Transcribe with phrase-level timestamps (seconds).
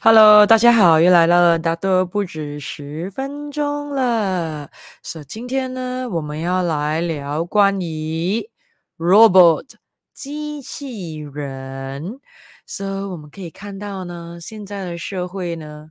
[0.00, 4.70] Hello，大家好，又来了，大都不止十分钟了。
[5.02, 8.48] 所以今天呢，我们要来聊关于
[8.96, 9.64] robot
[10.14, 12.20] 机器人。
[12.64, 15.90] 所以我们可以看到呢，现在的社会呢，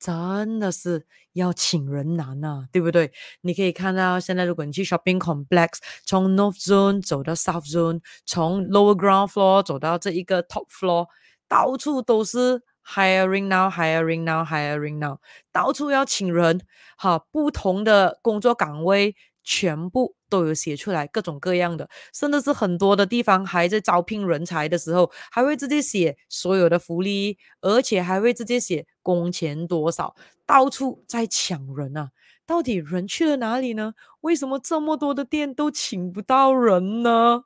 [0.00, 3.12] 真的是要请人难啊，对不对？
[3.42, 5.72] 你可以看到，现在如果你去 shopping complex，
[6.06, 11.08] 从 North Zone 走到 South Zone，从 lower ground floor 走到这一个 top floor，
[11.46, 12.62] 到处都是。
[12.84, 15.18] Hiring now, hiring now, hiring now，
[15.52, 16.60] 到处要请人，
[16.98, 19.14] 哈，不同的工作岗位
[19.44, 32.10] 全部都有写出来，各种各样的，甚至是很多的地方还在招聘人才的时候，还会直接写所有的福利，而且还会直接写工钱多少，到处在抢人啊！
[32.44, 33.94] 到底人去了哪里呢？
[34.22, 37.44] 为什么这么多的店都请不到人呢？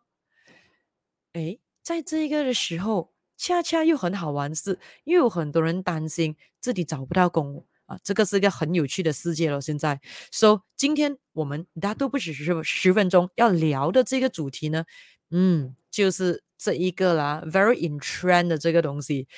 [1.35, 3.16] 诶，在这个的时候。
[3.37, 9.61] 恰恰又很好玩是，因为有很多人担心自己找不到工啊，这个是一个很有趣的世界了。
[9.61, 10.01] 现在
[10.33, 14.85] ，so 今天我们大家都不只是十分钟要聊的这个主题呢，
[15.31, 19.29] 嗯，就是这一个啦，very in trend 的这个东西。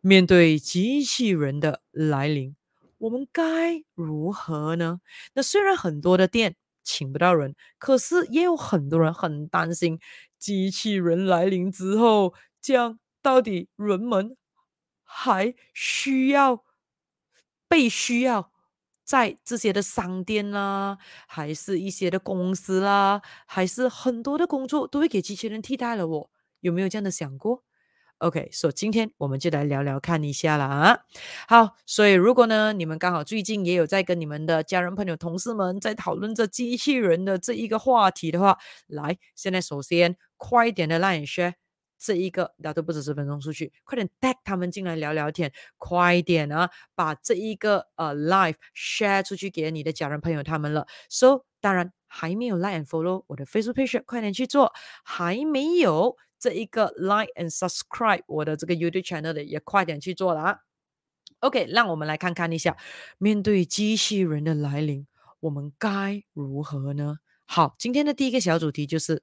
[0.00, 2.54] 面对机器人的来临，
[2.98, 5.00] 我们该如何呢？
[5.34, 6.54] 那虽然很多的店
[6.84, 9.98] 请不到人，可是也有很多人很担心
[10.38, 12.98] 机器人来临之后将。
[13.26, 14.36] 到底人们
[15.02, 16.62] 还需要
[17.66, 18.52] 被需要
[19.02, 20.96] 在这些的商店啦，
[21.26, 26.06] 还是一些的公司啦，还是很多的工作都会给机器人替代了？
[26.06, 27.64] 我有没有这样的想过
[28.18, 31.00] ？OK，所以今天我们就来聊聊看一下了啊。
[31.48, 41.54] 好，所以如果呢，你们刚好最近也有在跟你们的家人、朋友、同事们在讨论这机器人的这一个话题的话，来，现在首先快一点的 Line share。
[41.98, 50.86] 这一个聊都不止十分钟出去，快点带他们进来聊聊天，快点啊，把这一个呃 live share 出去给你的家人朋友他们了。
[51.08, 54.72] So 当然还没有 like and follow 我的 Facebook page，快点去做；
[55.04, 60.58] 还没有这一个 like and subscribe 我的这个 YouTube channel 的，也快点去做了啊。
[61.40, 62.76] OK，让我们来看看一下，
[63.18, 65.06] 面对机器人的来临，
[65.40, 67.16] 我们该如何呢？
[67.44, 69.22] 好，今天的第一个小主题就是。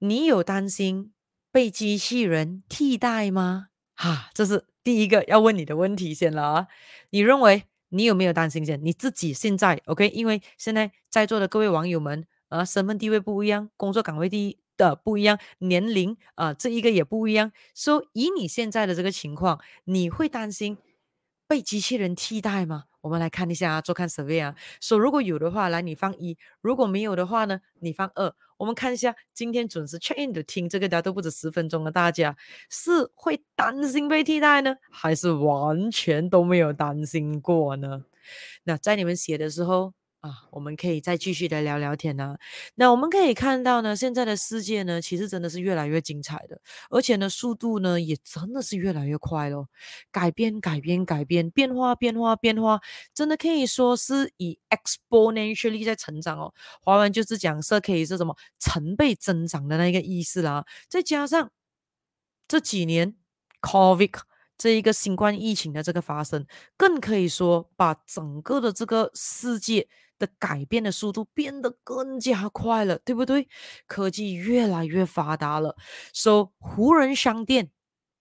[0.00, 1.12] 你有担心
[1.50, 3.68] 被机器人替代吗？
[3.94, 6.66] 哈，这是第一个要问你的问题先了啊。
[7.10, 8.84] 你认为你有没有担心先？
[8.84, 10.08] 你自己现在 OK？
[10.10, 17.50] 因为现在在座的各位网友们啊，身份地位不一样，工作岗位第一的不一样，年龄啊，这一个也不一样。
[17.74, 20.78] 所以以你现在的这个情况，你会担心
[21.48, 22.84] 被机器人替代吗？
[23.00, 24.54] 我们来看一下啊，做看 survey 啊。
[24.80, 28.32] 说如果有的话，来你放一；如果没有的话呢，你放二。
[28.58, 31.90] 我们看一下，今天准时确认的听这个，的都不止十分钟了。
[31.90, 32.36] 大家
[32.68, 38.04] 是会担心被替代呢，还是完全都没有担心过呢？
[38.64, 39.94] 那在你们写的时候。
[40.28, 42.38] 啊，我们可以再继续的聊聊天呢、啊。
[42.74, 49.68] 那我们可以看到呢，现在的世界呢，其实真的是越来越精彩的，而且呢，速度呢也真的是越来越快咯。
[50.12, 52.80] 改变，改变，改变，变化，变化，变化，
[53.14, 56.52] 真的可以说是以 exponentially 在成长哦。
[56.82, 60.66] 华文就是讲是可以是什么成倍增长的那个意思啦。
[60.88, 61.50] 再加上
[62.46, 63.14] 这几年
[63.62, 64.12] COVID
[64.58, 66.44] 这一个新冠疫情的这个发生，
[66.76, 69.88] 更可以说把整个的这个世界。
[70.18, 73.46] 的改变的速度变得更加快了，对不对？
[73.86, 75.76] 科技越来越发达了，
[76.12, 77.70] 说、so, 无人商店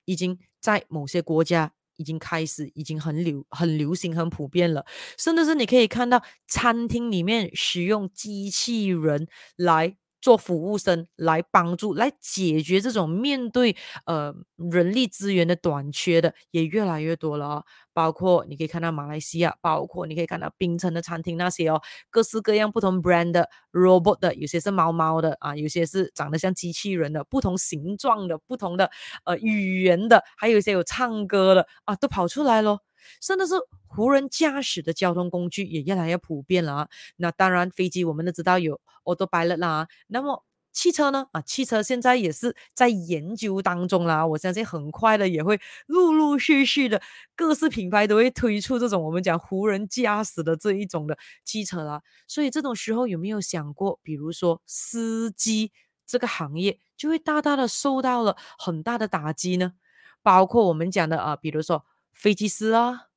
[0.06, 4.86] 已经在某些国家已经开始，已经很流很流行、很普遍了。
[5.18, 14.33] 甚至是你可以看到餐厅里面使用机器人来做服务生，来帮助、来解决这种面对呃
[14.72, 17.63] 人力资源的短缺的也越来越多了。
[17.94, 28.91] 包括你可以看到马来西亚，包括你可以看到槟城的餐厅那些哦，各式各样不同 brand 的 robot 的，有些是猫猫的啊，有些是长得像机器人的，不同形状的，不同的
[29.25, 32.81] 呃语言的，还有一些有唱歌的啊，都跑出来咯。
[33.22, 33.56] 甚至是
[33.98, 36.90] 无人驾驶的交通工具也越来越普遍了啊。
[37.18, 40.44] 那当然飞机我们都知道有 autopilot 啦，那么。
[40.74, 41.28] 汽车呢？
[41.32, 44.24] 啊，汽车现在也是在研究当中啦。
[44.28, 47.02] 我相信很快的也会陆陆续续的
[47.36, 52.04] 各式品牌都会推出这种我们讲无人驾驶的这一种的汽车啦。
[52.28, 55.72] 所以这种时候有没有想过，比如说司机
[56.06, 59.74] 这个行业就会大大的受到了很大的打击呢？
[60.22, 61.84] 包括我们讲的啊，比如说
[62.17, 63.08] 飞机师啊，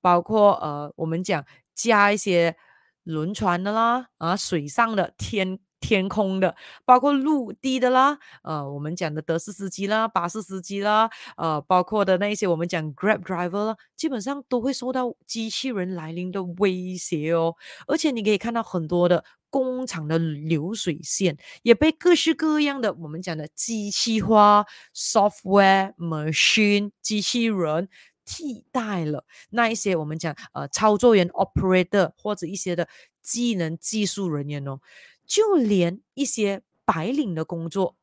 [0.00, 1.44] 包括呃我们讲
[1.74, 2.56] 加一些
[3.04, 5.60] 轮船的啦，啊水上的天。
[5.82, 6.54] 天空的，
[6.84, 11.08] 包括陆地的啦，呃，我们讲的德士司机啦、巴士司机啦，
[11.38, 17.56] 呃，包括的那一些我们讲 Grab driver 啦，基本上都会受到机器人来临的威胁哦。
[17.86, 27.88] 而且你可以看到很多的工厂的流水线也被各式各样的我们讲的机器化 software machine 机器人
[28.30, 29.24] 替代了。
[29.50, 32.86] 那一些我们讲呃操作员 operator 或者一些的
[33.20, 34.78] 技能技术人员哦。
[35.26, 37.96] 就连一些白领的工作，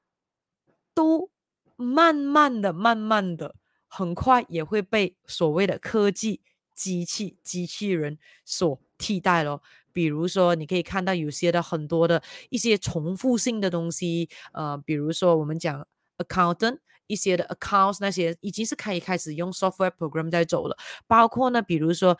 [0.93, 1.29] 都
[1.75, 3.55] 慢慢的、慢慢的，
[3.87, 6.41] 很快也会被所谓的科技
[6.73, 9.61] 机器、机器人所替代了。
[9.91, 15.85] 比如说，你可以看到有些的很多的一些重复性的东西，呃，比如说我们讲
[16.19, 20.77] accountant，一些的 accounts 那些已经是可以开始用 software program 在走了，
[21.07, 22.17] 包括呢，比如说。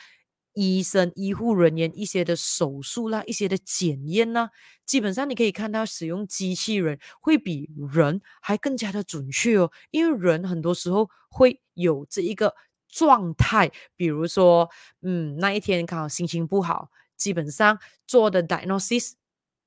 [0.60, 4.50] 医生、医护人员一些的手术啦，一些的检验啦，
[4.88, 12.56] 基本上你可以看到使用机器人会比人还更加的准确哦，因为人很多时候会有这一个
[12.90, 14.68] 状态，比如说，
[15.04, 19.12] 嗯，那一天刚好心情不好，基本上做的 diagnosis。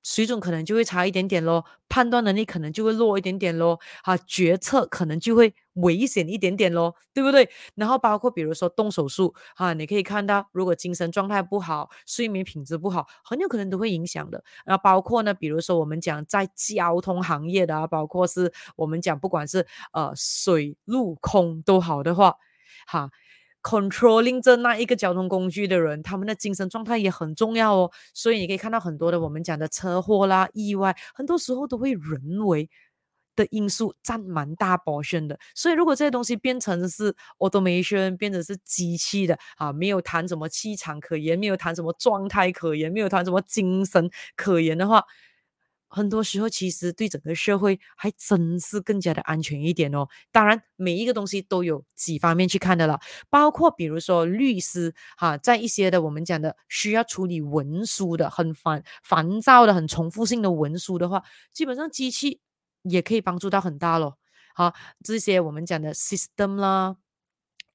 [0.03, 7.49] 水准可能就会差一点点咯，判断能力可能就会弱一点点咯，哈，决策可能就会危险一点点咯，对不对？
[7.75, 14.43] 然后包括比如说动手术，哈，你可以看到，如果精神状态不好，睡眠品质不好，很有可能都会影响的。
[14.65, 22.35] 然后包括呢，比如说我们讲在交通行业的啊，包括是我们讲不管是呃水陆空都好的话，
[22.87, 23.11] 哈。
[23.63, 27.91] Controlling 这那一个交通工具的人，他们的精神状态也很重要哦。
[28.15, 32.69] 所以你可以看到很多的我们讲的车祸啦、意外，很多时候都会人为
[33.37, 35.39] 的因素占蛮大 portion 的。
[35.55, 45.05] 所以如果这些东西变成是 automation，变成是机器的啊，没有谈什么气场可言，没有谈什么状态可言，没有谈什么精神可言的话。
[45.91, 50.07] 很多时候，其实对整个社会还真是更加的安全一点哦。
[50.31, 52.99] 当然，每一个东西都有几方面去看的了，
[53.29, 61.23] 包括比如说律师哈，在一些的我们讲的需要处理文书的很烦烦躁的、很重复性的文书的话，
[61.53, 62.41] 基本上机器
[62.83, 64.17] 也可以帮助到很大咯。
[64.55, 64.73] 好，
[65.03, 66.97] 这些我们讲的 system 啦。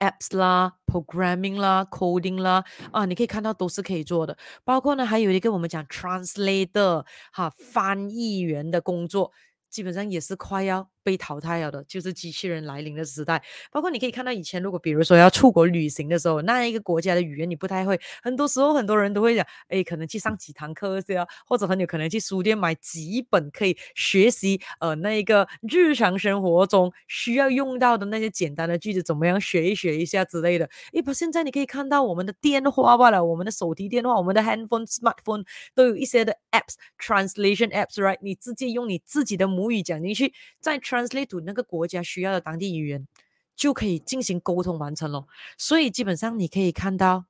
[0.05, 4.37] Apps 啦，programming 啦，coding 啦，啊，你可以看到都是可以做的。
[4.63, 9.31] 包括呢，还有一个我们讲 translator 哈，翻译员的工作，
[9.69, 13.41] 基本上也是快要被淘汰了的，就是机器人来临的时代。
[13.71, 30.67] 包括你可以看到以前，如果比如说要出国旅行的时候，那一个国家的语言你不太会，很多时候很多人都会讲，哎，可能去上几堂课这样，或者很有可能去书店买几本可以学习，呃，那一个日常生活中需要用到的那些简单的句子，怎么样学一学一下之类的。
[30.93, 38.17] 哎，不，现在你可以看到我们的电话罢了，我们的手提电话，我们的 handphone、smartphone 都有一些的 apps，translation apps，right？
[38.21, 43.07] 你直接用你自己的母语讲进去，在 translate to 那个国家需要的当地语言，
[43.55, 45.27] 就可以进行沟通完成了。
[45.57, 47.25] 所以基本上你可以看到，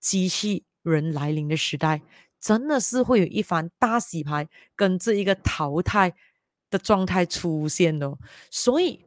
[0.00, 2.02] 机器人来临的时代，
[2.40, 6.14] 真的是会有一番大洗牌跟这一个淘汰
[6.70, 8.16] 的状态出现的。
[8.50, 9.04] 所以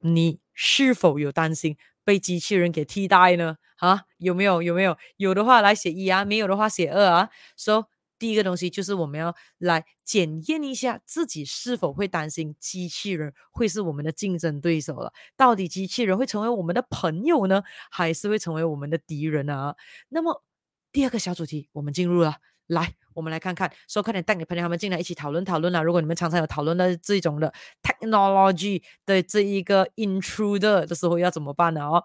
[0.00, 3.56] 你是否有担心被机器人给替代呢？
[3.76, 4.62] 啊，有没有？
[4.62, 4.96] 有没有？
[5.16, 7.30] 有的话来写一啊，没有的话写二啊。
[7.56, 7.86] So
[8.22, 15.12] 第一个东西就是我们要来检验一下自己是否会担心机器人会是我们的竞争对手了。
[15.36, 19.74] 到底机器人会成为我们的朋友呢，还是会成为我们的敌人啊？
[20.08, 20.44] 那么
[20.92, 22.36] 第二个小主题我们进入了，
[22.68, 25.82] 来，我们来看看，说快点带你朋友他们进来一起讨论讨论啊！
[25.82, 27.52] 如果你们常常有讨论的这种的
[27.82, 31.80] technology 的这一个 intruder 的时候要怎么办呢？
[31.80, 32.04] 哦，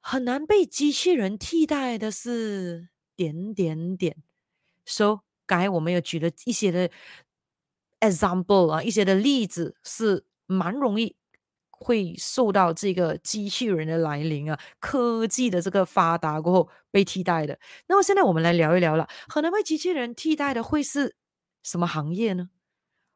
[0.00, 4.22] 很难被机器人替代的是点点点。
[4.84, 6.90] So，刚才我们有举了一些的
[8.00, 11.16] example 啊，一些的例子是蛮容易
[11.70, 17.58] 会受到这个机器人的来临啊，科技的这个发达过后被替代的。
[17.88, 21.16] 那么现在我们来聊一聊了，可能被机器人替代的会是
[21.62, 22.50] 什么行业呢？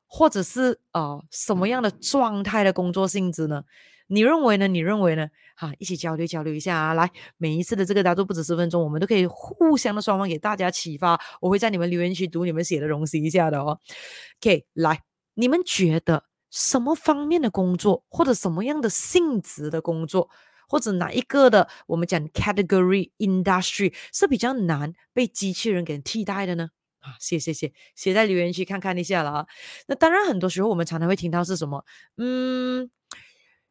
[0.09, 3.65] 或者是呃什么样的状态的工作性质呢？
[4.09, 4.69] 你认为呢？
[4.69, 5.29] 你认为呢？
[5.57, 6.95] 哈，一起交流交流一下啊！
[6.95, 11.19] 来，每一次的这个答都不止十分钟，我们都可以互相的双方给大家启发。
[11.41, 13.81] 我会在你们留言区读你们写的东西一下的哦。
[14.41, 15.03] OK，来，
[15.35, 20.29] 你们觉得什么方面的工作，或者什么样的性质的工作，
[20.69, 26.69] 或者哪一个的我们讲 category industry 是比较难被机器人给替代的呢？
[27.01, 29.47] 啊，谢谢谢，写在留言区看看一下了啊。
[29.89, 31.85] 那当然，很多时候我们常常会听到是什么，
[32.19, 32.91] 嗯。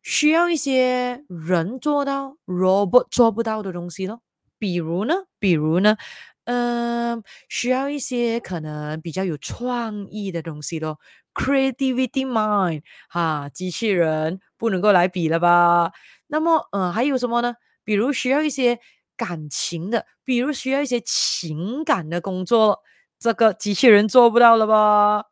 [0.05, 4.21] 需要一些人做到 robot 做不到的东西咯，
[4.59, 5.97] 比如呢，比如呢，
[6.43, 10.99] 嗯，需要一些可能比较有创意的东西咯
[11.33, 15.91] ，creativity mind 哈，机器人不能够来比了吧？
[16.27, 17.55] 那么，嗯，还有什么呢？
[17.83, 18.77] 比如需要一些
[19.17, 22.83] 感情的，比如需要一些情感的工作，
[23.17, 25.25] 这个机器人做不到了吧？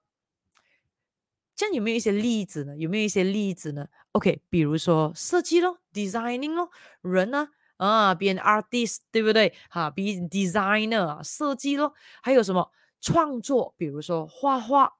[1.56, 2.76] 这样有没有一些例子呢？
[2.76, 6.70] 有没有一些例子呢？OK，比如说设计咯，designing 咯，
[7.02, 7.50] 人呢？
[7.78, 9.54] 啊，be an artist，对不对？
[9.70, 11.94] 哈，be designer，设计咯。
[12.22, 13.74] 还有什么创作？
[13.78, 14.94] 比如说画画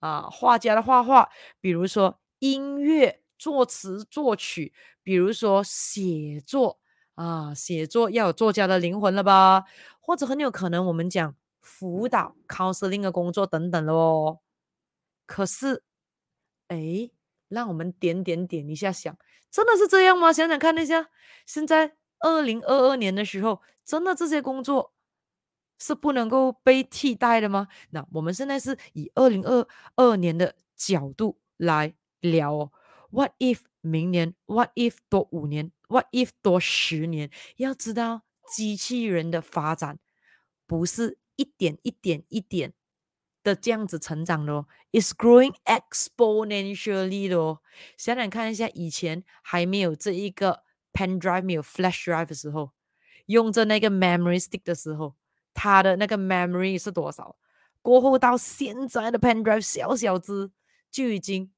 [0.00, 1.30] 啊，画家的画画。
[1.60, 4.74] 比如说音乐，作词作曲。
[5.02, 6.78] 比如说写作
[7.14, 9.64] 啊，写作要有作家的灵魂了吧？
[10.00, 14.42] 或者很有可能我们讲辅导 counseling 的工作等等咯。
[15.24, 15.82] 可是，
[16.66, 17.10] 哎，
[17.48, 19.16] 让我们点点点一下想，
[19.50, 20.32] 真的是这样吗？
[20.32, 21.08] 想想看一下，
[21.46, 21.96] 现在。
[22.20, 24.92] 二零二二年的时候，真的这些工作
[25.78, 27.68] 是不能够被替代的吗？
[27.90, 29.64] 那我们现在是以二零二
[29.94, 32.72] 二年的角度来聊哦。
[33.12, 37.30] What if 明年？What if 多五年？What if 多十年？
[37.58, 40.00] 要知道，机器人的发展
[40.66, 42.72] 不是一点一点一点
[43.42, 47.60] 的这样子成长的哦，is growing exponentially 的哦。
[47.96, 50.64] 想想看一下，以前还没有这一个。
[50.90, 52.72] Pen drive 没有 Flash drive 的时候，
[53.26, 55.14] 用着那个 Memory stick 的时候，
[55.54, 57.36] 它的那个 Memory 是多少？
[57.82, 60.50] 过后到现在的 Pen drive 小小只，
[60.90, 61.52] 就已经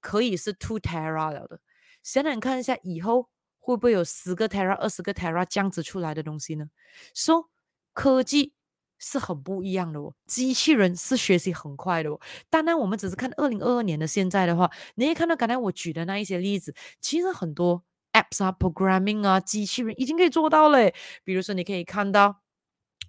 [0.00, 1.60] 可以是 Two Tera 了的。
[2.02, 3.28] 想想看一下，以后
[3.58, 6.70] 会不会有十个 Tera、二十个 Tera 这样子出来的东西呢
[7.12, 7.50] ？So
[7.92, 8.54] 科技
[8.98, 12.20] 是很不一样的哦，机器人是学习很快的哦。
[12.50, 17.82] 当然，我们只是看二零二二年的现在的话，你也看到刚才我举的那一些例子，其实很多。
[18.12, 20.90] apps 啊，programming 啊，机器人已经可以做到了。
[21.22, 22.40] 比如说，你可以看到，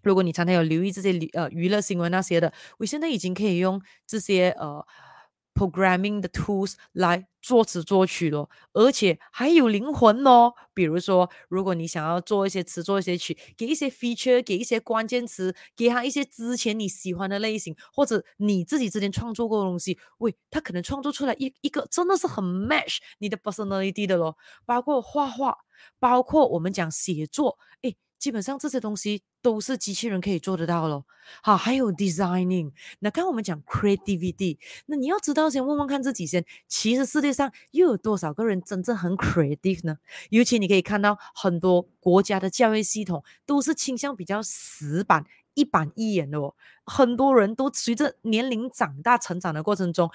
[0.04, 4.86] 如果你常常有留意这些呃娱乐新闻那些的，我现在已经可以用这些呃。
[5.58, 10.54] Programming 的 tools 来作词作曲咯，而且还有灵魂哦。
[10.76, 24.38] 比如说，如果你想要做一些词，做一些曲，给一些 feature，给一些关键词，给他一些之前你喜欢的类型，或者你自己之前创作过的东西，喂，他可能创作出来一一个真的是很 match 你的 personality 的咯。
[24.64, 25.58] 包括画画，
[26.00, 27.98] 包括我们讲写作，诶。
[28.18, 31.06] 基本上这些东西都是机器人可以做得到咯。
[31.42, 32.72] 好，还有 designing。
[33.00, 34.58] 那刚刚我们讲 creativity，
[34.88, 39.98] 那你要知道先问问看自己先，其实世界上又有多少个人真正很 creative 呢？
[40.30, 46.56] 尤其你可以看到很多国家的教育系统都是倾向比较死板、一板一眼的哦。
[46.86, 50.10] 很多人都随着年龄长大成长的过程中，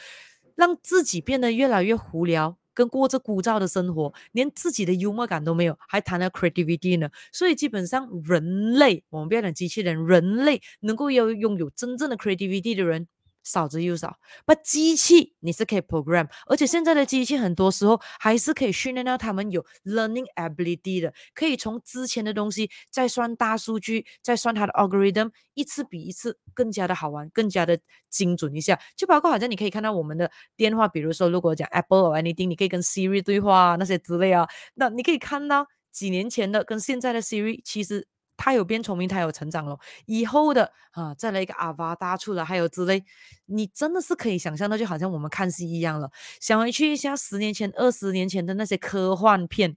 [0.56, 2.56] 让自己变得越来越无聊。
[2.74, 7.08] 跟过着枯燥的生活，连自己的幽默感都没有，还谈了 creativity 呢？
[7.32, 13.08] 所以基本上，人类，我们不要讲机器人，人类能够要拥有真正的 creativity 的人。
[13.42, 28.78] 少之又少，把机器你是可以 program，而且现在的机器很多时候还是可以训练到他们有 learning ability 的，可以从之前的东西再算大数据，再算它的 algorithm，一次比一次更加的好玩，更加的精准一下。
[28.96, 38.06] 就包括好像你可以看到我们的电话，比如说如果讲 Apple or anything，你可以跟 Siri 对话那些之类啊，那你可以看到几年前的跟现在的 Siri 其实。
[38.42, 39.78] 他有变聪明，他有成长了。
[40.06, 43.04] 以后的啊，再来一个阿瓦达出来，还有之类，
[43.46, 46.11] 你真的是可以想象到，就好像我们看戏一样了。
[46.40, 49.76] 想回去一下十年前、二十年前的那些科幻片，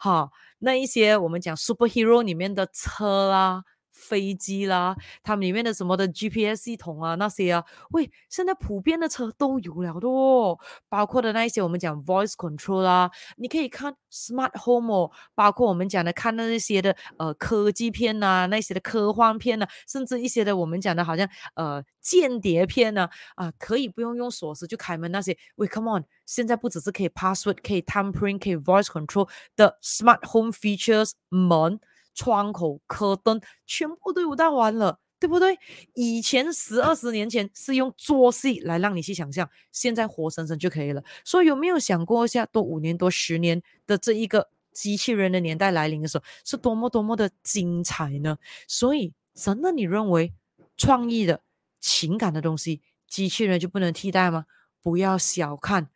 [0.00, 0.30] 哈，
[0.60, 3.64] 那一些我们讲 superhero 里面的车啊。
[3.96, 30.20] 飞机啦，他们里面的什么的 GPS 系统啊，那些啊，喂，现在普遍的车都有了的哦，包括的那一些我们讲 voice control 啦，你可以看 smart home 哦，包括我们讲的看那些的呃科技片呐、那些的科幻片呐、甚至一些的我们讲的好像呃间谍片呐，啊，可以不用用锁匙就开门那些，喂，come on，现在不只是可以 password，可以 tampering，可以 voice control 的 smart
[30.30, 31.80] home features 门。
[32.16, 35.56] 窗口、科灯全部都有到完了，对不对？
[35.94, 41.04] 以前十二十年前是用做戏来让你去想象，现在活生生就可以了。
[41.24, 48.38] 所以有没有想过一下，多五年、多十年的这一个机器人的年代来临的时候，是多么多么的精彩呢？
[48.66, 50.32] 所以，真的你认为
[50.76, 51.42] 创意的、
[51.80, 54.46] 情感的东西，机器人就不能替代吗？
[54.82, 55.90] 不要小看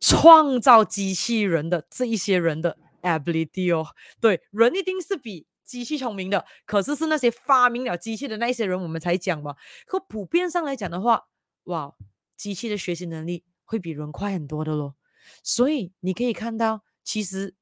[0.00, 2.78] 创造机器人的这一些人的。
[3.04, 3.86] Ability 哦，
[4.20, 9.54] 对，人一定是比机器聪明的，可是是那些发明了机器的那些人，我们才讲嘛。
[9.86, 11.26] 可普遍上来讲的话，
[11.64, 11.94] 哇，
[12.36, 14.96] 机器的学习能力会比人快很多的咯。
[15.42, 17.54] 所以你可以看到，其实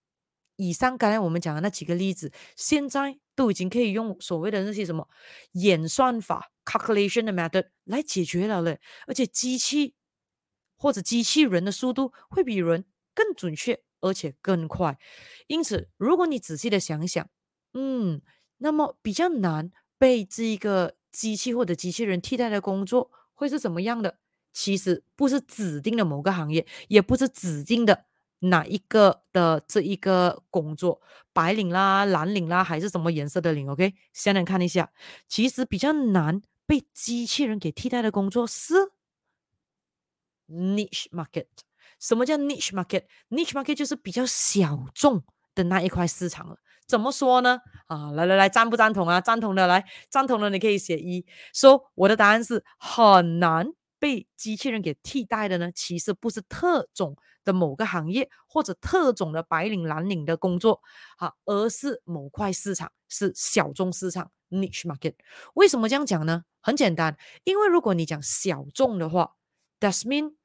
[0.57, 5.09] 以上刚才我们讲的那几个例子，现在都已经可以用所谓的那些什么
[5.53, 9.95] 演算法 calculation 的 method 来解决了嘞，而且机器
[10.77, 12.85] 或者机器人的速度会比人
[13.15, 14.99] 更准确，而且更快。
[15.47, 17.27] 因此，如果你仔细的想想，
[17.73, 18.21] 嗯，
[18.59, 24.19] 那么比较难被这一个机器或者机器人替代的工作会是怎么样的？
[24.53, 28.05] 其实不是指定的某个行业，也不是指定的。
[28.45, 31.01] 哪一个的这一个工作，
[31.33, 34.93] 白领啦、蓝领啦，还是什么颜色的领？OK，先来看一下，
[35.29, 38.75] 其实比较难被机器人给替代的工作是
[40.49, 41.47] niche market。
[42.03, 45.23] 什么叫 niche market？niche market 就是比较小众
[45.55, 46.57] 的那一块市场了。
[46.89, 47.61] 怎么说呢？
[47.87, 49.21] 啊，来来来，赞不赞同啊？
[49.21, 51.25] 赞同的来，赞同的你可以写一。
[51.55, 53.69] 说、我的答案是很难
[54.01, 57.17] 被机器人给替代的呢，其实不是特种。
[57.45, 60.81] 的某个行业或者特种的白领蓝领的工作，
[61.17, 65.15] 啊，而是某块市场是小众市场 niche market。
[65.55, 66.45] 为什么这样讲呢？
[66.61, 69.33] 很简单，因为如果你讲小众的话
[69.81, 70.37] ，that mean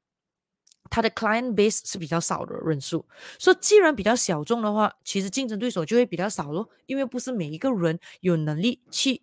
[0.90, 3.06] 它的 client base 是比较少的人数。
[3.38, 6.68] 所以既然比较小众的话，其实竞争对手就会比较少咯。
[6.86, 9.22] 因为不是每一个人有能力去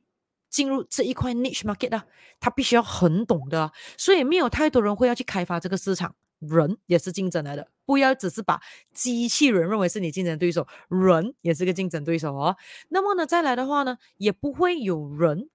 [0.49, 2.05] 进入这一块 niche market 啊，
[2.39, 6.15] 他必须要很懂的，所以没有太多人会要去开发这个市场。
[6.39, 8.61] 人也是竞争来的，不要只是把
[8.93, 12.57] 机器人认为是你竞争对手，人也是个竞争对手哦。
[12.89, 15.49] 那么呢，再来的话呢，也不会有人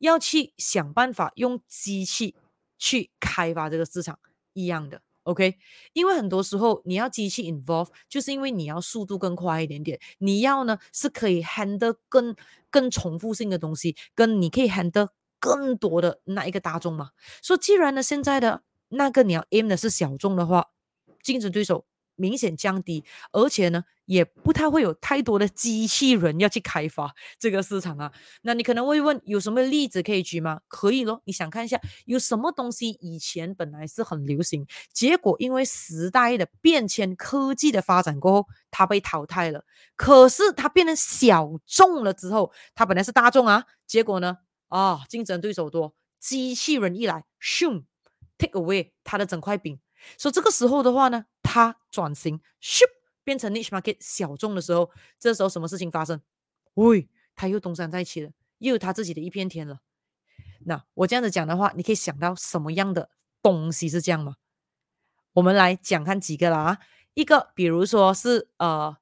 [0.00, 2.34] 要去想办法用机器
[2.76, 4.18] 去开发这个市场
[4.52, 5.58] 一样的，OK？
[5.92, 12.34] 因为很多时候你要机器 involve，就是因为你要速度更快一点点，你要呢是可以 handle 更
[12.70, 17.10] 更重复性的东西，跟你可以 handle 更多的那一个大众嘛。
[17.42, 20.68] 所以既然呢现在的那个你要 aim 的是小众的话，
[21.22, 21.84] 竞争对手
[22.16, 28.12] 明显降低，而且呢，也不太会有太多的机器人要去开发这个市场啊。
[28.42, 30.60] 那你可能会问，有什么例子可以举吗？
[30.68, 39.64] 可以咯，你想看一下有什么东西以前本来是很流行，结果因为时代的变迁、科技的发展过后，它被淘汰了。
[39.96, 47.84] 可是它变成小众了之后，它本来是大众啊，结果呢，啊，竞争对手多，机器人一来，咻。
[48.36, 49.78] take away 它的整块饼，
[50.16, 52.82] 所以这个时候的话呢，它转型，咻，
[53.22, 56.20] 变成 niche market 小众的时候，这时候什么事情发生？
[56.74, 59.80] 喂，它又东山再起了，又有它自己的一片天了。
[60.66, 63.10] 那我这样子讲的话，你可以想到什么样的
[63.42, 64.36] 东西是这样吗？
[65.34, 66.78] 我们来讲看几个啦啊，
[67.14, 68.96] 一个比如说是呃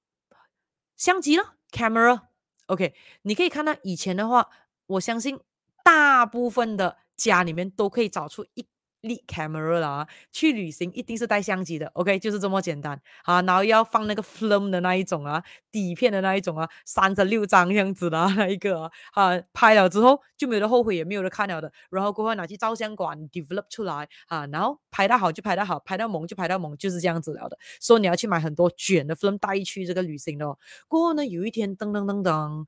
[0.96, 4.48] 相机了，camera，OK，你可以看到以前的话，
[4.86, 5.38] 我相信
[5.84, 8.66] 大部分的家里面都可以找出一。
[9.02, 13.42] 立 camera 啦、去旅行一定是带相机的，OK，就是这么简单啊。
[13.42, 21.70] 然后要放那个 film 的那一种啊，底片的那一种啊，三十六张这样子的、啊、那一个啊，拍了之后就没有得后悔，也没有得看了的。
[21.90, 27.58] 然后过后拿去照相馆 develop 出来啊，然后拍得好就拍得好，拍到萌就拍到萌，就是这样子了的。
[27.80, 30.56] 说你要去买很多卷的 film 带去这个旅行的、哦。
[30.86, 32.66] 过后呢，有一天噔噔噔噔，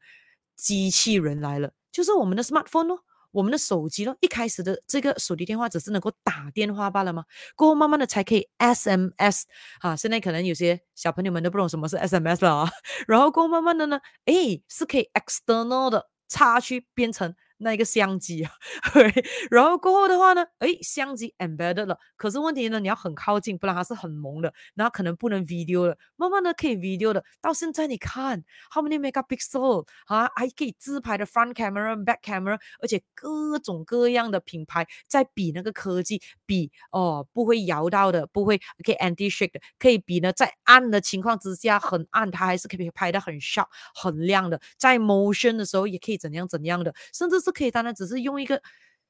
[0.57, 2.99] 机器人来了，就是我们的 smartphone 哦。
[3.35, 7.25] 我们的手机呢，一开始的这个手机电话只是能够打电话罢了吗？
[7.57, 9.43] 过后慢慢的才可以 SMS
[9.81, 12.71] 啊，现在可能有些小朋友们都不懂什么是 SMS 了啊。
[13.09, 17.35] 然后过后慢慢的呢，诶，是可以 external 的插去编程。
[17.65, 18.53] 那一个相机啊，
[19.51, 39.53] 然后过后的话呢，诶，相机 embedded 了，可是问题呢，你要很靠近，不然它是很蒙的，然后可能不能 video 了，慢慢的可以 video 的，到现在你看，how many megapixel 啊，还可以自拍的 front camera、back camera，而且各种各样的品牌在比那个科技，比哦不会摇到的，不会可以 anti shake
[39.53, 47.54] 的，可以比呢在暗的情况之下很暗，它还是可以拍的很 sharp 很亮的，在 motion 的时候也可以怎样怎样的，甚至是。
[47.55, 48.61] 可以，当然只是用一个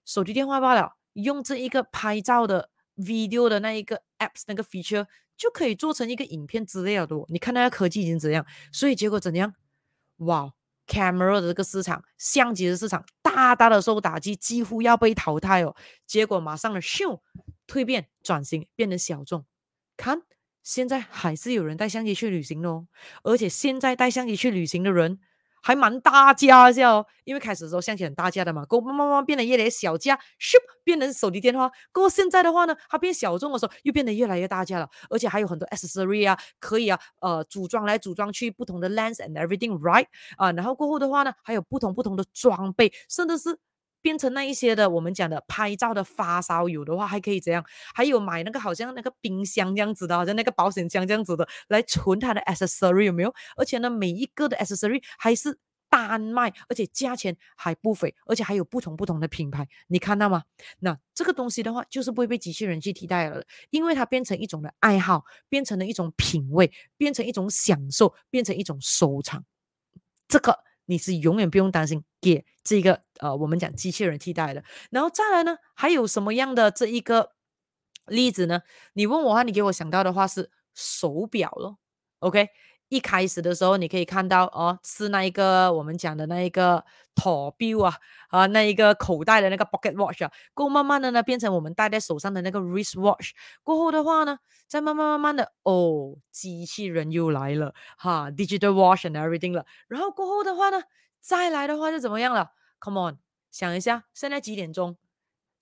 [0.04, 7.08] 手机电话罢了，用这一个拍照的 video 的那一个 apps 那个 feature 就可以做成一个影片之类的。
[7.28, 9.54] 你看那个科技已经怎样，所以结果怎样？
[10.18, 10.52] 哇
[10.86, 15.74] ，camera 的这个市场，相机的市场大大的受打击，几乎要被淘汰哦。
[16.06, 17.20] 结果马上的咻，
[17.66, 19.44] 蜕变转型，变得小众。
[19.96, 20.22] 看，
[20.62, 22.86] 现在还是有人带相机去旅行哦，
[23.22, 25.18] 而且现在带相机去旅行的人。
[25.64, 31.70] 还蛮大家，叫，因为开始的时候相机很大家的嘛，过慢慢慢慢变得越来越小家，咻，变成手提电话。
[31.90, 43.58] 过后现在的话呢，它变小众的时候又变得越来越大家了，而且还有很多 accessory 啊，可以啊，呃，组装来组装去不同的 lens and everything right 啊，然后过后的话呢，还有不同不同的装备，甚至是。
[44.04, 47.64] 变成那一些的，我们讲的拍照的发烧友的话，还可以怎样？
[47.94, 53.34] 还有买那个好像那个冰箱这样子的，好像那个保险箱这样子的，来存它的 accessory 有没有？
[53.56, 60.42] 而且呢，每一个的 accessory 还是单卖，而且价钱还不菲，而且还有不同不同的品牌，你看到吗？
[60.80, 69.42] 那这个东西的话，就是不会被机器人去替代了，因为它变成一种的爱好，变成了一种品味，变成一种享受，变成一种收藏。
[70.28, 74.64] 这个你是永远不用担心给这个呃，我们讲机器人替代的。
[74.90, 77.32] 然后再来呢，还有什么样的这一个
[78.06, 78.62] 例子呢？
[78.94, 81.78] 你问我话，你给我想到的话是手表咯
[82.20, 82.48] ，OK。
[82.94, 86.84] 一开始的时候，你可以看到哦，是那一个我们讲的那一个
[87.16, 93.32] 陀表啊，啊，那一个口袋的那个 pocket watch 啊，过后慢慢的呢，变成我们戴在手上的那个 wrist watch。
[93.64, 99.66] 过后的话呢，再慢慢慢慢的，哦，机器人又来了，哈，digital watch and everything 了。
[99.88, 100.84] 然后过后的话呢，
[101.20, 103.18] 再来的话就怎么样了？Come on，
[103.50, 104.96] 想一下，现在几点钟？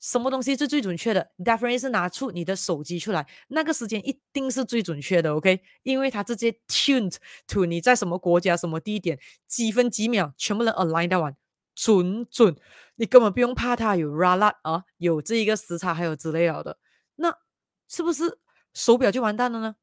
[0.02, 5.62] 什么东西是最准确的？Definitely 是拿出你的手机出来，那个时间一定是最准确的，OK？
[5.84, 7.14] 因为它直接 tuned
[7.46, 11.36] to 你在什么国家、什么地点、几分几秒，全部能 align 到完，
[11.76, 12.56] 准准，
[12.96, 16.78] 你根本不用怕它有 r a l a 啊，有这一个时差，还有之类的。
[17.14, 17.38] 那
[17.86, 18.40] 是不是
[18.74, 19.76] 手表就完蛋了呢？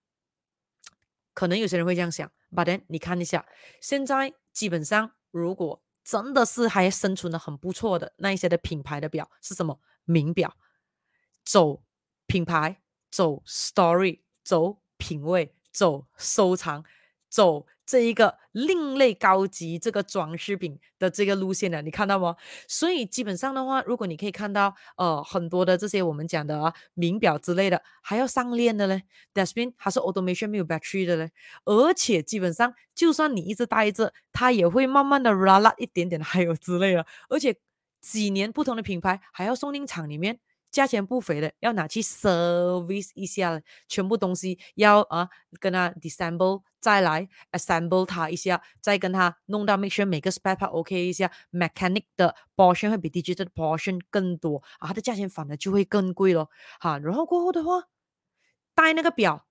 [1.33, 3.45] 可能有些人会这样想，But then 你看一下，
[3.79, 9.79] 现在基本上如果真的是还生存的很不错的那一些的品牌的表是什么？
[10.09, 10.55] 名表，
[11.45, 11.83] 走
[12.25, 16.83] 品牌，走 story，走品味，走收藏，
[17.29, 22.35] 走这一个另类高级这个装饰品的这个路线的，你看到吗？
[22.67, 29.03] 所以基本上的话，如果你可以看到，呃，很多的这些我们讲的啊名表之类的，还要上链的嘞
[29.35, 31.29] ，That's mean 还是 automation 没有 battery 的嘞，
[31.65, 37.55] 而且基本上就算你一直戴着，它也会慢慢的拉拉一点点，还有之类的，而且。
[38.01, 40.39] 几年不同的品牌还要送进厂里面，
[40.71, 52.89] 价钱不菲的，要拿去 service 一下，全部东西要啊跟他 disassemble 再来 assemble 它一下，再跟他弄到 make sure 每个 spare part OK 一下，mechanic 的 portion
[52.91, 56.49] 会比 digital portion 更多啊，它的价钱反而就会更贵咯。
[56.79, 57.85] 好，然后过后的话，
[58.75, 59.47] 戴那个表，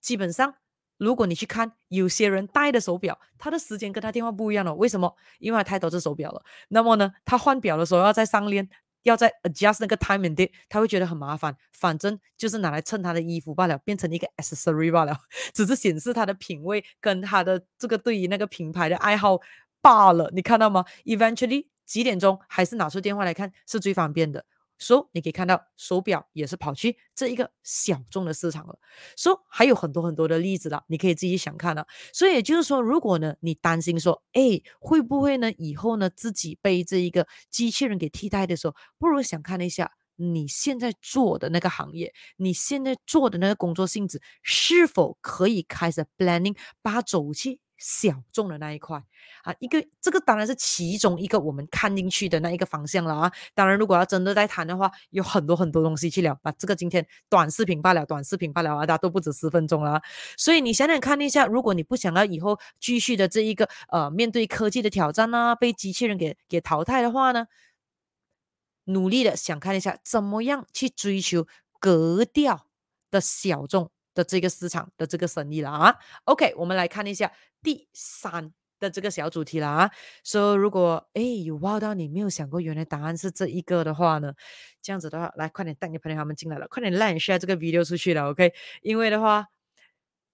[0.00, 0.61] 基本上。
[0.98, 4.74] 如果你去看有些人戴的手表，他的时间跟他电话不一样了。
[4.74, 5.14] 为什么？
[5.38, 6.42] 因为他太多只手表了。
[6.68, 8.68] 那么呢，他换表的时候要再上链，
[9.02, 11.56] 要再 adjust 那个 time and date，他会觉得很麻烦。
[11.72, 15.16] 反正就是拿来衬他的衣服罢了，变成一个 accessory 罢了，
[15.52, 19.40] 只是显示他的品味跟他的这个对于那个品牌的爱好
[19.80, 20.30] 罢了。
[20.32, 24.44] 你看到吗？Eventually 几点钟还是拿出电话来看是最方便的。
[24.82, 28.76] 所、so, 你可以看到手表也是跑去这一个小众的市场了。
[29.16, 31.86] 说、so, 还有很多很多的例子了，你可以自己想看了。
[32.12, 47.60] 所以也就是说，如果呢你担心说，哎，会不会呢以后呢自己被这一个机器人给替代的时候，不如想看一下你现在做的那个行业，你现在做的那个工作性质是否可以开始 planning 把走去。
[47.82, 48.96] 小众的那一块
[49.42, 53.32] 啊，一个这个当然是其中一个我们看进去的那一个方向了啊。
[53.54, 56.52] 当然，如果要真的在谈的话，有很多很多东西去聊啊。
[56.52, 60.02] 这个今天短视频罢了，短视频罢了啊，大家都不止十分钟了啊。
[60.36, 67.46] 所以你想想看一下，如果你不想要以后继续的这一个呃面对科技的挑战啊，被机器人给给淘汰的话呢，
[68.84, 71.48] 努力的想看一下怎么样去追求
[71.80, 72.68] 格调
[73.10, 73.90] 的小众。
[74.14, 75.94] 的这个市场的这个生意了啊
[76.24, 79.90] ，OK，我们来看一下第三的这个小主题了啊。
[80.24, 84.32] 说、如果哎有挖到你没有想过原来答案是这一个的话呢，
[84.80, 88.52] 这样子的话，来快点带你朋友他们进来了，快点让你 share 这个 video 出去了，OK？
[88.82, 89.46] 因为的话，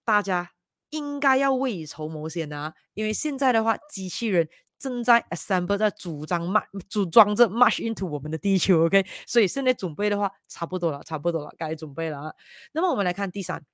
[0.04, 0.52] 大家
[0.90, 9.04] 应该要未雨绸缪先的啊，因为现在的话，机器人正在 assemble 在组装 mach 组装着 mash into 我们的地球，OK？
[9.26, 12.34] 所以现在准备的话，差不多了，差不多了，该准备了啊。
[12.72, 13.64] 那么我们来看第三。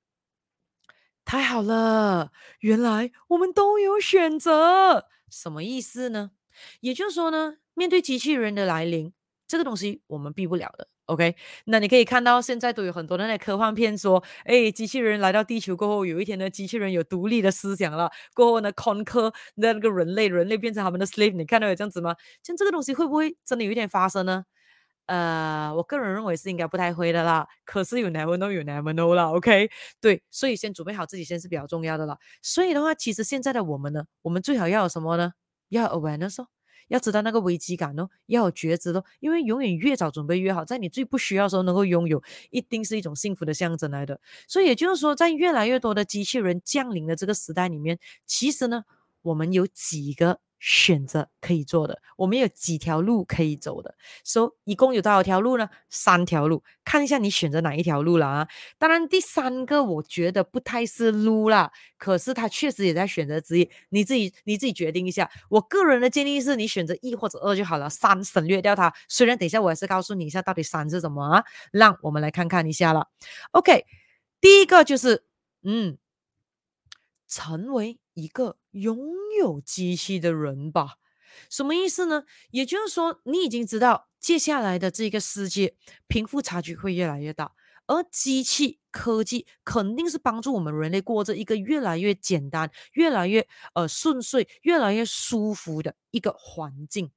[1.25, 6.33] 太好了，原来我们都有选择，什么意思呢？
[6.81, 9.13] 也就是说呢，面对机器人的来临，
[9.47, 10.89] 这个东西我们避不了的。
[11.07, 11.37] OK，
[11.67, 22.17] 那你可以看到现在都有很多的那科幻片说，哎，机器人来到地球过后，有一天呢，机器人有独立的思想了，过后呢，conquer 那个人类，人类变成他们的 slave，你看到有这样子吗？
[22.43, 24.45] 像这个东西会不会真的有一天发生呢？
[25.07, 27.47] 呃，我个人认为是应该不太会的啦。
[27.67, 29.31] 可是有 never know，有 never know 啦。
[29.31, 29.69] OK，
[30.01, 32.17] 对，所以先准备好自己先是比较重要的啦。
[32.41, 35.35] 所以的话，其实现在的我们呢，我们最好要有什么呢？
[35.69, 36.43] 要 awareness，
[36.89, 39.05] 要知道那个危机感哦，要有觉知哦。
[39.21, 44.21] 因为永远越早准备越好，在你最不需要的时候能够拥有，一定是一种幸福的象征来的。
[44.47, 48.85] 所以也就是说，在越来越多的机器人降临的这个时代里面，其实呢，
[49.23, 53.95] 我们有几个选择可以做的，我们有几条路可以走的。
[54.25, 55.69] 所、so, 一共有多少条路呢？
[55.91, 58.49] 三条路，看一下你选择哪一条路了啊？
[58.79, 65.31] 当然，第三个我觉得不太是路啦，可是它确实也在选择之一，你自己你自己决定一下。
[65.51, 68.91] 我个人的建议是你选择一或者二就好了，三省略掉它。
[69.07, 71.45] 虽然等一下我还是告诉你一下到底三是什么啊？
[71.73, 73.09] 让我们来看看一下了。
[73.51, 73.85] OK，
[74.41, 75.25] 第一个就是
[75.63, 75.99] 嗯。
[77.35, 78.97] 成为一个拥
[79.41, 80.99] 有机器的人吧，
[81.51, 82.23] 什么意思呢？
[82.53, 85.75] 也就是说，你已经知道接下来的这个世界
[86.07, 87.51] 贫富差距会越来越大，
[87.89, 97.11] 而机器科技肯定是帮助我们人类过着一个越来越简单、越来越呃顺遂、越来越舒服的一个环境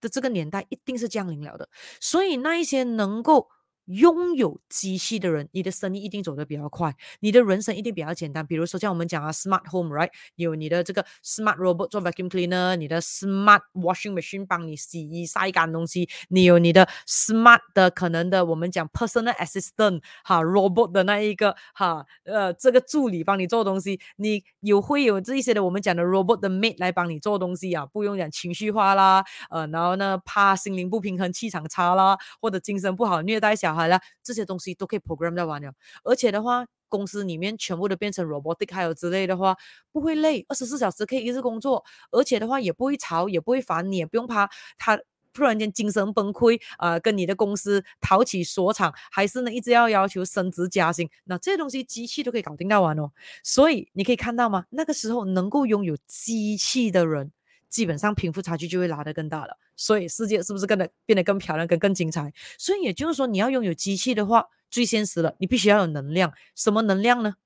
[0.00, 1.68] 的这个年代，一定是降临了的。
[2.00, 3.48] 所以，那一些能够
[3.90, 8.46] 拥有机器的人，你的生意一定走得比较快，你的人生一定比较简单。
[8.46, 10.10] 比如说像我们讲啊，smart home，right？
[10.36, 26.04] 有你的这个 smart robot 做 vacuum cleaner，你的 smart washing machine 帮你洗衣晒干东西，你有你的 smart 的可能的，我们讲 personal assistant 哈，robot 的那一个哈，呃，这个助理帮你做东西，你有会有这一些的，我们讲的
[26.04, 33.79] robot 的 mate 来帮你做东西啊，不用讲情绪化啦，呃，然后呢，怕心灵不平衡、气场差啦，或者精神不好、虐待小孩。
[33.80, 35.72] 好了，这些东西都可以 program 掉完了，
[36.04, 39.56] 而且的话，公司里面全部都变成 robotic，还有之类的话，
[39.90, 45.00] 不会累，二十四小时可以一直工作，而且的话也不会吵，也不会烦你，也不用怕他
[45.32, 53.10] 突然间精神崩溃，啊、呃，跟你的公司讨起索偿，还是呢一直要要求升职加薪，那这些东西机器都可以搞定掉完哦。
[53.42, 54.66] 所以你可以看到吗？
[54.68, 57.32] 那个时候能够拥有机器的人。
[57.70, 62.30] 基本上贫富差距就会拉得更大了，所以世界是不是变得变得更漂亮、更更精彩？
[62.58, 66.34] 所以也就是说，你要拥有机器的话，最现实了，你必须要有能量。
[66.56, 67.36] 什么能量呢？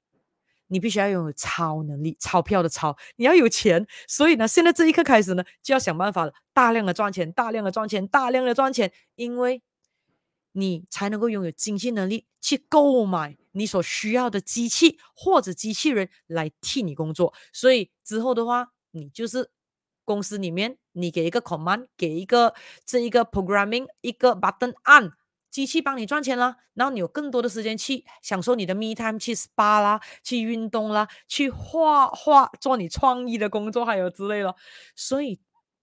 [0.68, 3.86] 你必须要拥有超能力，钞票的钞，你要有钱。
[4.08, 9.62] 所以呢，现在这一刻开始呢，就要想办法了，大量的赚钱，大量的赚钱，大量的赚钱，因为
[10.52, 17.34] 你才能够拥有经济能力去购买你所需要的机器或者机器人来替你工作。
[17.52, 19.50] 所以之后的话，你就是。
[20.04, 25.12] 公司里面，你给一个 command，给一个这一个 programming，一个 button 按，
[25.50, 34.54] 机器帮你赚钱了，然后你有更多的时间去享受你的 me time，去 spa 啦，去运动啦，去画画，做你创意的工作，还有之类的。
[34.94, 35.40] 所以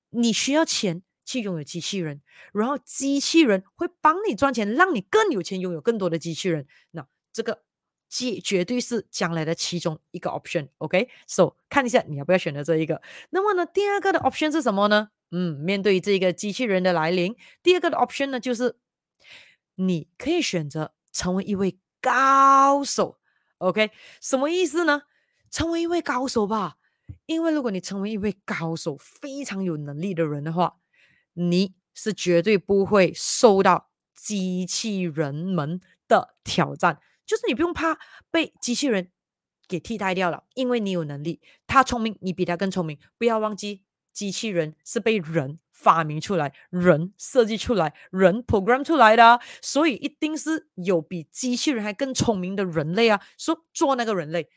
[0.09, 2.21] 你需要钱去拥有机器人，
[2.53, 6.67] 然后机器人会帮你赚钱，让你更有钱，拥有更多的机器人。
[6.91, 7.63] 那这个。
[8.11, 13.01] 绝绝对是将来的其中一个 option，OK？So、看一下你要不要选择这一个。
[13.29, 15.11] 那么呢，第二个的 option 是什么呢？
[15.31, 18.75] 嗯，面对这个机器人的来临，第二个的 option 呢，就是
[19.75, 23.17] 你可以选择成为一位高手
[23.59, 23.91] ，OK？
[24.19, 25.03] 什么意思呢？
[25.49, 26.75] 成为一位高手吧，
[27.27, 30.75] 因为如果你成为一位高手，非常有能力的人的话，
[31.33, 36.99] 你是绝对不会受到机器人们的挑战。
[37.31, 37.97] 就是你不用怕
[38.29, 39.09] 被机器人
[39.65, 41.39] 给替代掉了，因为你有能力。
[41.65, 42.99] 他聪明，你比他更聪明。
[43.17, 53.21] 不要忘记，机器人是被人发明出来、人设计出来、人 program 出来的，所以一定是有比机器人还更聪明的人类啊。
[53.37, 54.49] 说做那个人类，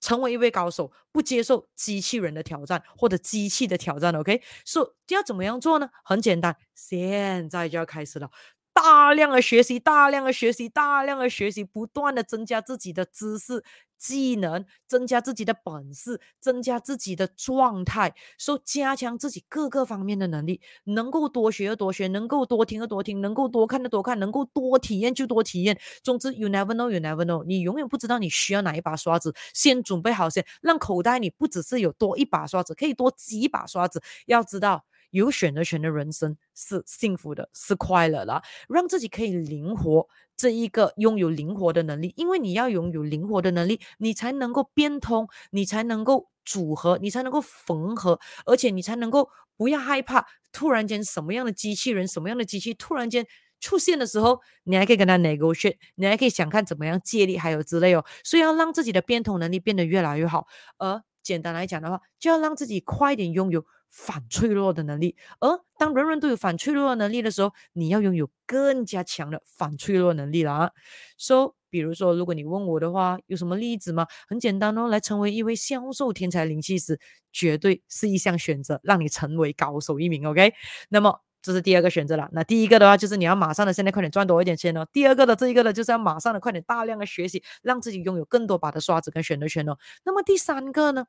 [0.00, 4.14] 成为一位高手，不接受机器人的挑战或者机器的挑战。
[4.14, 5.90] OK，说、so, 要怎么样做呢？
[6.04, 8.30] 很简单，现在就要开始了。
[8.74, 13.62] 大量的学习，大量的学习，大量的学习，不断的增加自己的知识、
[13.98, 25.78] 技能，增加自己的本事，增加自己的状态，说加强自己各个方面的能力，能够多学就多学，能够多听就多听，能够多看就多看，能够多体验就多体验。
[26.02, 34.00] 总之，you never know, you never know，你永远不知道你需要哪一把刷子，先准备好先，让口袋里不只是有多一把刷子，可以多几把刷子。
[34.26, 34.84] 要知道。
[35.10, 53.26] 有选择权的人生是幸福的，是快乐的，让自己可以灵活，这一个拥有灵活的能力，因为你要拥有灵活的能力，你才能够变通，你才能够组合，你才能够缝合，而且你才能够不要害怕突然间什么样的机器人，什么样的机器突然间
[53.60, 60.46] 出现的时候，你还可以跟他 negotiate，你还可以想看怎么样借力，还有之类哦，所以要让自己的变通能力变得越来越好，
[60.78, 63.64] 而简单来讲的话，就要让自己快点拥有。
[63.90, 70.70] 反脆弱的能力，而当人人都有反脆弱的能力的时候，你要拥有更加强的反脆弱能力了啊。
[71.18, 74.06] So，比如说，如果你问我的话，有什么例子吗？
[74.28, 77.00] 很简单哦，来成为一位销售天才灵气师，
[77.32, 80.24] 绝对是一项选择，让你成为高手一名。
[80.26, 80.52] OK，
[80.88, 82.28] 那么这是第二个选择了。
[82.32, 84.86] 那第一个的话，就是你要马上的现在快点赚多一点钱哦。
[84.92, 89.76] 第二个的这一个呢，就是要马上的快点大量的学习，让自己拥有更多把的刷子跟选择权哦。
[90.04, 91.06] 那么第三个呢？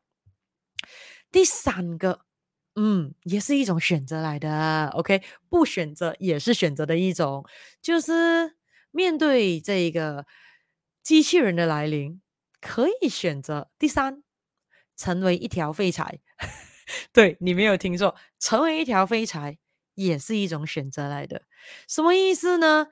[1.31, 2.21] 第三个。
[2.75, 4.87] 嗯，也是一种选择来的。
[4.93, 7.45] OK，不选择也是选择的一种，
[7.81, 8.55] 就是
[8.91, 10.25] 面对这个
[11.03, 12.21] 机器人的来临，
[12.61, 14.23] 可以选择第三，
[14.95, 16.19] 成为一条废柴。
[17.11, 19.57] 对，你没有听错，成为一条废柴
[19.95, 21.43] 也是一种选择来的。
[21.87, 22.87] 什么意思呢？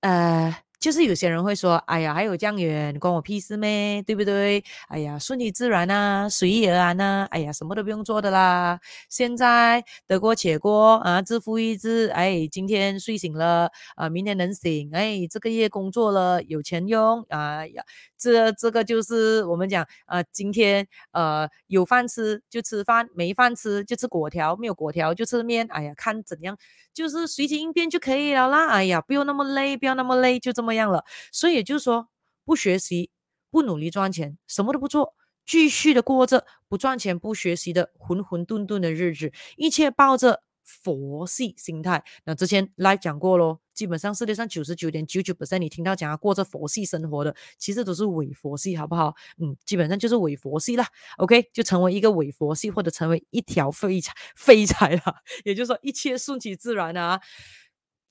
[0.00, 0.62] 呃。
[0.80, 4.00] 就是有些人会说：“哎呀，还有这样远，关我屁事咩？
[4.02, 4.64] 对不对？
[4.88, 7.26] 哎呀，顺其自然啊，随遇而安啊。
[7.30, 8.80] 哎呀，什么都不用做的啦。
[9.10, 12.08] 现在得过且过啊，自负意志。
[12.14, 14.88] 哎，今天睡醒了啊，明天能醒。
[14.94, 17.22] 哎，这个月工作了，有钱用。
[17.28, 17.84] 哎呀，
[18.18, 25.66] 这这个就是我们讲啊，今天呃有饭吃就吃饭，没饭吃就吃果条，没有果条就吃面。
[25.68, 26.56] 哎呀，看怎样。”
[26.92, 28.66] 就是随机应变就可以了啦。
[28.68, 31.04] 哎呀，不用那么累，不要那么累，就这么样了。
[31.32, 32.08] 所以也就是说，
[32.44, 33.10] 不学习，
[33.50, 35.14] 不努力赚钱，什么都不做，
[35.46, 40.42] 继续的过着不赚钱、不学习的浑浑沌沌的日子，一切抱着。
[40.62, 49.12] 佛系心态，那之前 live 讲过咯，基本上世界上九十九点九九 percent 你听到讲要过着佛系生活的，其实都是伪佛系，好不好？
[49.38, 50.86] 嗯，基本上就是伪佛系啦。
[51.16, 55.16] OK，就成为一个伪佛系，或者成为一条废柴废柴啦。
[55.44, 57.20] 也就是说，一切顺其自然啊。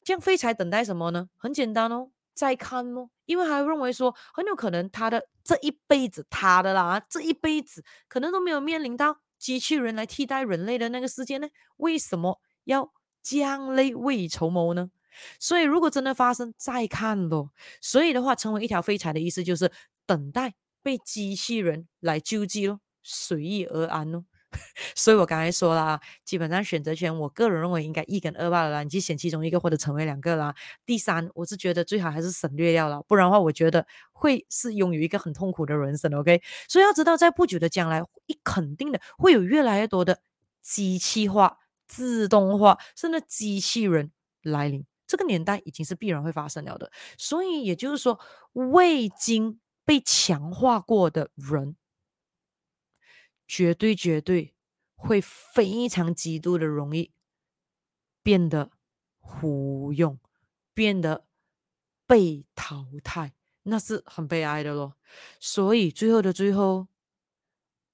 [0.04, 1.30] 这样废柴等待什么呢？
[1.38, 11.49] 很简单哦，再看哦，因为他认为说，很有可能他的这一辈子，他的啦，这一辈子可能都没有面临到机器人来替代人类的那个事件呢？
[11.75, 12.39] 为什么？
[12.63, 14.89] 要将来未雨绸缪呢，
[15.38, 17.52] 所以如果真的发生，再看咯。
[17.82, 19.69] 所以的话，成为一条废柴的意思就是
[20.06, 24.23] 等待被机器人来救济咯，随遇而安咯。
[24.96, 30.54] 所以我刚才说啦，基本上选择权，我个人认为应该一跟二罢了啦，你去选其中一个或者成为两个啦。
[30.86, 36.14] 第三，我是觉得最好还是省略掉了，不然的话，我觉得会是拥有一个很痛苦的人生。
[36.14, 40.20] OK，所以要知道，在不久的将来，一肯定的会有越来越多的
[40.62, 41.58] 机器化。
[41.92, 44.12] 自动化甚至机器人
[44.44, 46.92] 来临，这个年代已经是必然会发生了的。
[47.18, 48.20] 所以也就是说，
[48.54, 51.76] 未经被强化过的人，
[53.50, 54.54] 绝对绝对
[54.96, 57.12] 会非常极度的容易
[58.24, 58.72] 变得
[59.42, 60.20] 无用，
[60.74, 61.26] 变得
[62.06, 63.34] 被淘汰，
[63.64, 64.96] 那是很悲哀的咯。
[65.40, 66.88] 所以最后的最后，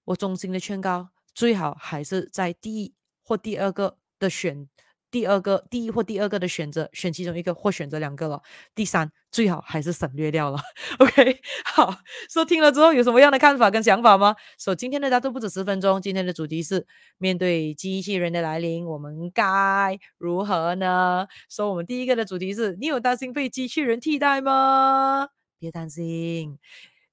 [0.04, 2.94] 我衷心的劝告，最好还是在第一。
[3.28, 4.70] 或第二个的选，
[5.16, 8.42] 第二个第一或第二个的选择，选其中一个或选择两个了。
[8.76, 10.60] 第三，最好还是省略掉了。
[11.00, 12.00] OK，好，
[12.30, 14.36] 说、听了之后有什么样的看法跟想法吗？
[14.60, 16.86] 说、今天的答都不止十分钟，今天的主题是
[17.18, 21.26] 面对机器人的来临，我们该如何呢？
[21.50, 25.30] 说、我们第一个的主题是你有担心被机器人替代吗？
[25.58, 26.60] 别担心。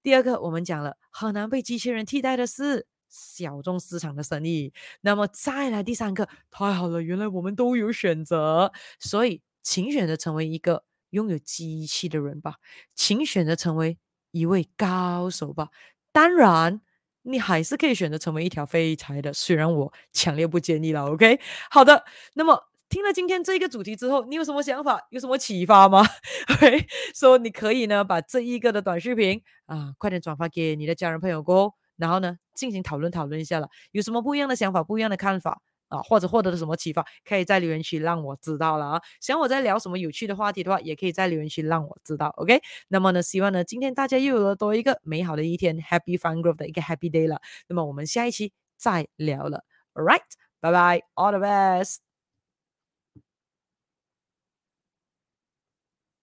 [0.03, 2.89] 第二个我们讲了很难被机器人替代的是。
[3.13, 4.73] 小众市场的生意，
[5.03, 12.55] 那么再来第三个，太好了，原来我们都有选择，所以请选择成为一个拥有机器的人吧，
[12.95, 13.99] 请选择成为
[14.31, 15.69] 一位高手吧。
[16.11, 16.81] 当然，
[17.21, 21.05] 你还是可以选择成为一条废柴的，虽然我强烈不建议了。
[21.13, 21.39] OK，
[21.71, 25.07] 好的，那么听了今天这个主题之后，你有什么想法？
[25.11, 26.03] 有什么启发吗
[26.51, 31.75] ？OK，说、你可以呢把这一个的短视频啊，快点转发给你的家人朋友过。
[32.03, 39.01] 然后呢，进行讨论讨论一下了，有什么不一样的想法、不一样的看法啊，或者获得了什么启发，可以在留言区让我知道了啊。
[39.21, 42.35] 想我在聊什么有趣的话题的话，也可以在留言区让我知道。
[42.39, 47.41] OK，那么呢，希望呢今天大家又有了多一个美好的一天，Happy Fun Group 的一个 Happy Day 了。
[47.69, 49.63] 那么我们下一期再聊了。
[49.95, 50.23] All right，
[50.59, 52.12] 拜拜，All the best。